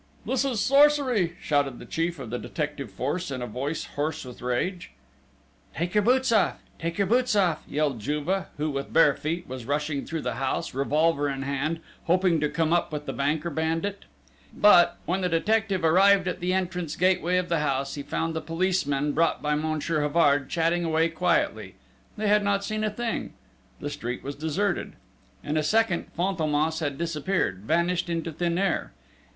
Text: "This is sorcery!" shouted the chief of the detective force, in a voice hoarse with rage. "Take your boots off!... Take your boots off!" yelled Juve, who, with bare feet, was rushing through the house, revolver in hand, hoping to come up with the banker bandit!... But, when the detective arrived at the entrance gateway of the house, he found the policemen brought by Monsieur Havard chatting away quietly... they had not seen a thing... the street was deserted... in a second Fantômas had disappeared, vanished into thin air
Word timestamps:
"This 0.25 0.43
is 0.43 0.59
sorcery!" 0.59 1.35
shouted 1.39 1.77
the 1.77 1.85
chief 1.85 2.17
of 2.17 2.31
the 2.31 2.39
detective 2.39 2.89
force, 2.89 3.29
in 3.29 3.43
a 3.43 3.45
voice 3.45 3.83
hoarse 3.85 4.25
with 4.25 4.41
rage. 4.41 4.89
"Take 5.75 5.93
your 5.93 6.01
boots 6.01 6.31
off!... 6.31 6.57
Take 6.79 6.97
your 6.97 7.05
boots 7.05 7.35
off!" 7.35 7.61
yelled 7.67 7.99
Juve, 7.99 8.47
who, 8.57 8.71
with 8.71 8.91
bare 8.91 9.13
feet, 9.13 9.47
was 9.47 9.65
rushing 9.67 10.03
through 10.03 10.23
the 10.23 10.33
house, 10.41 10.73
revolver 10.73 11.29
in 11.29 11.43
hand, 11.43 11.81
hoping 12.05 12.39
to 12.39 12.49
come 12.49 12.73
up 12.73 12.91
with 12.91 13.05
the 13.05 13.13
banker 13.13 13.51
bandit!... 13.51 14.05
But, 14.51 14.97
when 15.05 15.21
the 15.21 15.29
detective 15.29 15.83
arrived 15.85 16.27
at 16.27 16.39
the 16.39 16.51
entrance 16.51 16.95
gateway 16.95 17.37
of 17.37 17.47
the 17.47 17.59
house, 17.59 17.93
he 17.93 18.01
found 18.01 18.33
the 18.35 18.41
policemen 18.41 19.11
brought 19.11 19.39
by 19.43 19.53
Monsieur 19.53 20.01
Havard 20.01 20.49
chatting 20.49 20.83
away 20.83 21.09
quietly... 21.09 21.75
they 22.17 22.27
had 22.27 22.43
not 22.43 22.63
seen 22.63 22.83
a 22.83 22.89
thing... 22.89 23.33
the 23.79 23.91
street 23.91 24.23
was 24.23 24.33
deserted... 24.33 24.93
in 25.43 25.57
a 25.57 25.61
second 25.61 26.07
Fantômas 26.17 26.79
had 26.79 26.97
disappeared, 26.97 27.59
vanished 27.59 28.09
into 28.09 28.31
thin 28.31 28.57
air 28.57 28.93